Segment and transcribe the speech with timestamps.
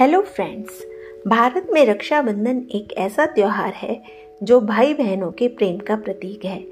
[0.00, 0.86] Hello friends
[1.26, 4.02] Bharat में रक्षाबंधन एक ऐसा त्यौहार है
[4.42, 6.66] जो भाई बहनों के प्रेम का प्रतीक है।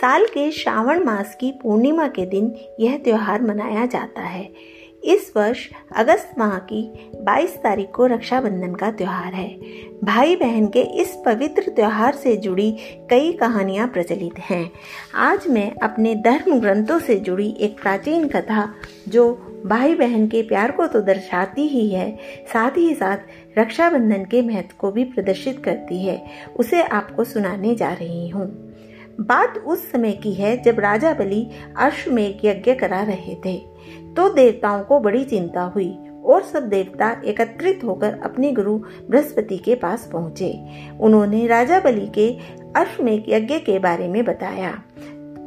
[0.00, 5.68] साल के श्रावण मास की पूर्णिमा के दिन यह त्यौहार मनाया जाता है। इस वर्ष
[5.96, 9.58] अगस्त माह की 22 तारीख को रक्षाबंधन का त्यौहार है।
[10.04, 12.76] भाई बहन के इस पवित्र त्यौहार से जुड़ी
[13.10, 14.70] कई कहानियाँ प्रचलित हैं।
[15.14, 18.74] आज मैं अपने धर्म ग्रंथों से जुड़ी एक प्राचीन कथा,
[19.08, 22.10] जो भाई बहन के प्यार को तो दर्शाती ही है,
[22.52, 26.22] साथ ही साथ रक्षाबंधन के महत्व को भी प्रदर्शित करती है,
[26.56, 28.46] उसे आपको सुनाने जा रही हूँ।
[29.20, 33.56] बात उस समय की है जब राजा बलि अश्वमेघ यज्ञ करा रहे थे
[34.16, 35.90] तो देवताओं को बड़ी चिंता हुई
[36.24, 38.76] और सब देवता एकत्रित होकर अपने गुरु
[39.10, 40.52] बृहस्पति के पास पहुँचे।
[41.00, 42.30] उन्होंने राजा बलि के
[42.76, 44.70] अश्वमेघ यज्ञ के बारे में बताया।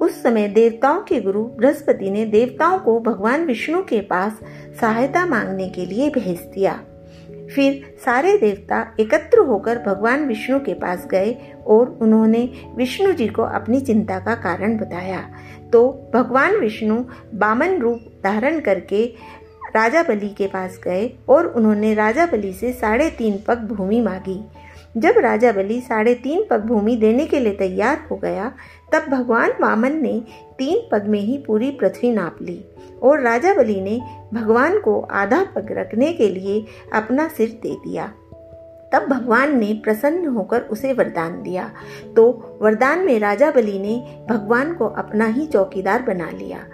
[0.02, 4.40] उस समय देवताओं के गुरु बृहस्पति ने देवताओं को भगवान विष्णु के पास
[4.82, 6.80] सहायता मांगने के लिए भेज दिया।
[7.56, 11.36] फिर सारे देवता एकत्र होकर भगवान विष्णु के पास गए
[11.68, 15.22] और उन्होंने विष्णु जी को अपनी चिंता का कारण बताया।
[15.74, 17.04] तो भगवान विष्णु
[17.34, 19.06] बामन रूप धारण करके
[19.76, 24.40] राजा बलि के पास गए और उन्होंने राजा बलि से साढ़े तीन पग भूमि मांगी।
[24.98, 28.52] जब राजा बलि साढ़े तीन पग भूमि देने के लिए तैयार हो गया,
[28.92, 30.22] तब भगवान वामन ने
[30.58, 32.66] तीन पग में ही पूरी पृथ्वी नाप ली
[33.04, 34.02] और राजा बलि ने
[34.34, 38.12] भगवान को आधा पग रखने के लिए अपना सिर दे दिया।
[38.94, 41.70] तब भगवान ने प्रसन्न होकर उसे वरदान दिया।
[42.16, 42.30] तो
[42.62, 43.98] वरदान में राजा बलि ने
[44.30, 46.66] भगवान को अपना ही चौकीदार बना लिया।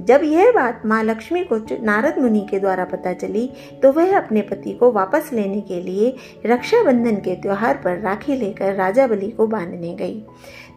[0.00, 3.46] जब यह बात माँ लक्ष्मी को नारद मुनि के द्वारा पता चली
[3.82, 6.14] तो वह अपने पति को वापस लेने के लिए
[6.46, 10.22] रक्षाबंधन के त्यौहार पर राखी लेकर राजा बलि को बांधने गई।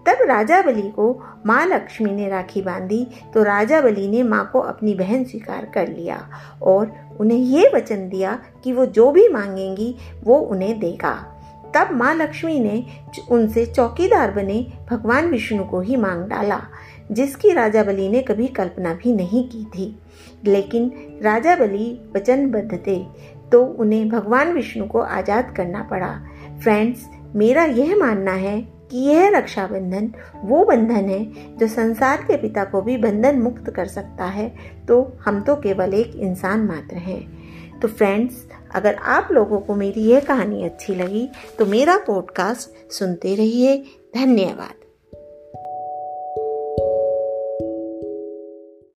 [0.08, 1.12] तब राजा बलि को
[1.46, 5.88] माँ लक्ष्मी ने राखी बांधी तो राजा बलि ने माँ को अपनी बहन स्वीकार कर
[5.88, 6.18] लिया
[6.64, 11.14] और उन्हें ये वचन दिया कि वो जो भी मांगेंगी, वो उन्हें देगा।
[11.76, 12.84] तब माँ लक्ष्मी ने
[13.30, 14.60] उनसे चौकीदार बने
[14.90, 16.62] भगवान विष्णु को ही मांग डाला,
[17.12, 19.98] जिसकी राजा बलि ने कभी कल्पना भी नहीं की थी।
[20.46, 20.92] लेकिन
[21.24, 22.98] राजा बलि वचनबद्ध थे
[23.52, 26.14] तो उन्हें भगवान विष्णु को आज़ाद करना पड़ा।
[26.62, 27.06] फ्रेंड्स,
[27.36, 30.12] मेरा यह मानना है कि यह रक्षाबंधन,
[30.44, 31.24] वो बंधन है
[31.58, 34.48] जो संसार के पिता को भी बंधन मुक्त कर सकता है
[34.88, 38.46] तो हम तो केवल एक इंसान मात्र हैं। तो फ्रेंड्स
[38.76, 43.78] अगर आप लोगों को मेरी यह कहानी अच्छी लगी तो मेरा पॉडकास्ट सुनते रहिए।
[44.16, 44.87] धन्यवाद।